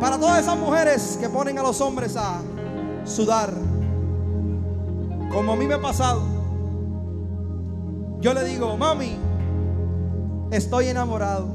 Para 0.00 0.18
todas 0.18 0.40
esas 0.40 0.56
mujeres 0.56 1.18
que 1.20 1.28
ponen 1.28 1.58
a 1.58 1.62
los 1.62 1.80
hombres 1.80 2.16
a 2.16 2.40
sudar, 3.04 3.52
como 5.32 5.52
a 5.52 5.56
mí 5.56 5.66
me 5.66 5.74
ha 5.74 5.80
pasado, 5.80 6.22
yo 8.20 8.32
le 8.32 8.44
digo, 8.44 8.76
mami, 8.76 9.16
estoy 10.52 10.86
enamorado. 10.86 11.48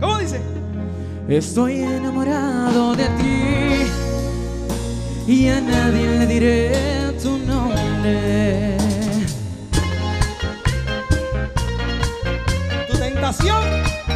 ¿Cómo 0.00 0.18
dice? 0.18 0.40
Estoy 1.28 1.80
enamorado 1.80 2.94
de 2.94 3.04
ti 3.04 3.86
y 5.26 5.48
a 5.48 5.60
nadie 5.60 6.18
le 6.18 6.26
diré 6.26 7.12
tu 7.20 7.38
nombre. 7.38 8.78
Tu 12.88 12.98
tentación. 12.98 14.07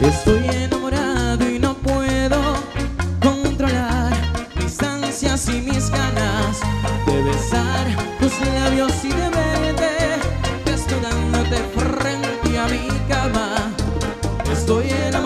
Estoy 0.00 0.44
enamorado 0.46 1.48
y 1.48 1.58
no 1.58 1.74
puedo 1.74 2.38
controlar 3.20 4.12
mis 4.56 4.82
ansias 4.82 5.48
y 5.48 5.62
mis 5.62 5.90
ganas 5.90 6.60
de 7.06 7.22
besar 7.22 7.86
tus 8.20 8.38
labios 8.40 8.92
y 9.04 9.08
de 9.08 9.30
verte 9.30 9.90
desnudándote 10.66 11.56
frente 11.74 12.58
a 12.58 12.66
mi 12.68 12.88
cama. 13.08 13.72
Estoy 14.52 14.90
enamorado 14.90 15.25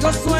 contigo 0.00 0.12
sueño. 0.12 0.35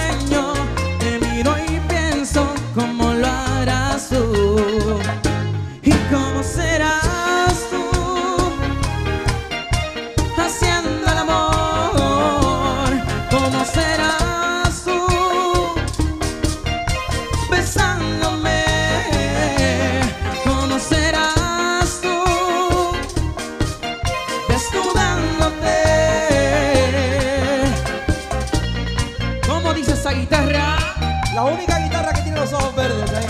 La 31.37 31.45
única 31.45 31.79
guitarra 31.81 32.15
que 32.15 32.23
tiene 32.23 32.41
los 32.41 32.51
ojos 32.55 32.74
verdes. 32.74 33.11
¿eh? 33.11 33.27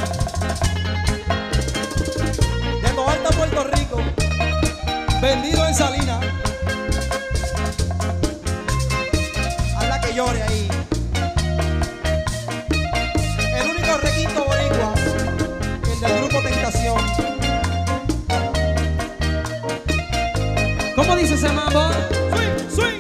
De 2.80 2.88
Toalta, 2.90 3.30
Puerto 3.30 3.64
Rico. 3.64 4.00
Vendido 5.20 5.66
en 5.66 5.74
Salina. 5.74 6.20
Habla 9.76 10.00
que 10.00 10.14
llore 10.14 10.40
ahí. 10.40 10.68
El 13.58 13.70
único 13.70 13.96
requinto 14.00 14.44
boricua. 14.44 14.94
El 15.92 16.00
del 16.00 16.18
grupo 16.18 16.42
Tentación. 16.42 17.02
¿Cómo 20.94 21.16
dice 21.16 21.34
ese 21.34 21.50
mambo? 21.50 21.90
Swing, 22.30 22.70
swing. 22.70 22.95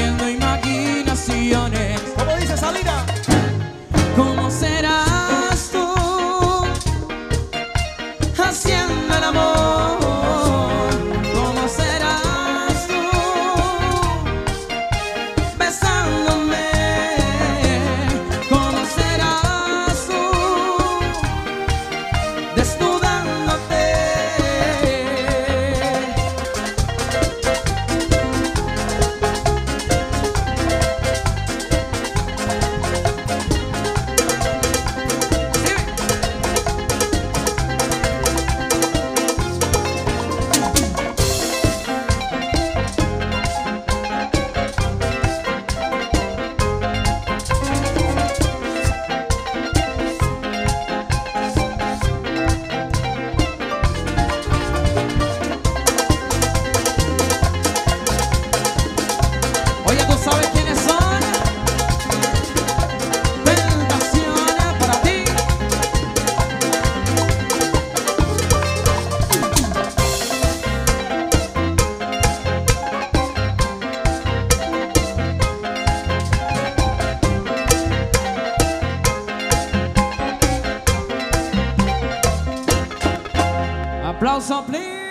Imaginaciones. 0.00 2.00
¿Cómo 2.16 2.34
dice 2.36 2.56
Salina? 2.56 3.04
¿Cómo 4.16 4.50
serás 4.50 5.70
tú 5.70 5.94
haciendo 8.42 9.01
Aplausos, 84.22 84.52
aplausos. 84.52 85.01